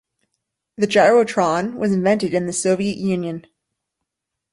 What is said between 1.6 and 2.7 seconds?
was invented in the